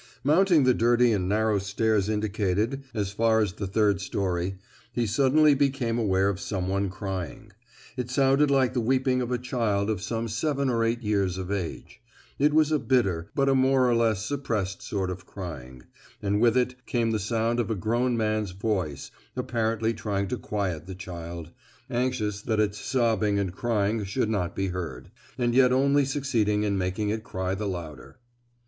Mounting 0.23 0.63
the 0.63 0.73
dirty 0.73 1.11
and 1.13 1.29
narrow 1.29 1.59
stairs 1.59 2.09
indicated, 2.09 2.83
as 2.91 3.11
far 3.11 3.39
as 3.39 3.53
the 3.53 3.67
third 3.67 4.01
storey, 4.01 4.55
he 4.91 5.05
suddenly 5.05 5.53
became 5.53 5.99
aware 5.99 6.27
of 6.27 6.39
someone 6.39 6.89
crying. 6.89 7.53
It 7.95 8.09
sounded 8.09 8.49
like 8.49 8.73
the 8.73 8.81
weeping 8.81 9.21
of 9.21 9.31
a 9.31 9.37
child 9.37 9.91
of 9.91 10.01
some 10.01 10.27
seven 10.27 10.69
or 10.71 10.83
eight 10.83 11.03
years 11.03 11.37
of 11.37 11.51
age; 11.51 12.01
it 12.39 12.51
was 12.51 12.71
a 12.71 12.79
bitter, 12.79 13.29
but 13.35 13.47
a 13.47 13.53
more 13.53 13.87
or 13.87 13.93
less 13.93 14.25
suppressed 14.25 14.81
sort 14.81 15.11
of 15.11 15.27
crying, 15.27 15.83
and 16.19 16.41
with 16.41 16.57
it 16.57 16.83
came 16.87 17.11
the 17.11 17.19
sound 17.19 17.59
of 17.59 17.69
a 17.69 17.75
grown 17.75 18.17
man's 18.17 18.53
voice, 18.53 19.11
apparently 19.35 19.93
trying 19.93 20.27
to 20.29 20.37
quiet 20.39 20.87
the 20.87 20.95
child—anxious 20.95 22.41
that 22.41 22.59
its 22.59 22.79
sobbing 22.79 23.37
and 23.37 23.53
crying 23.53 24.03
should 24.03 24.31
not 24.31 24.55
be 24.55 24.69
heard,—and 24.69 25.53
yet 25.53 25.71
only 25.71 26.05
succeeding 26.05 26.63
in 26.63 26.75
making 26.75 27.09
it 27.09 27.23
cry 27.23 27.53
the 27.53 27.67
louder. 27.67 28.17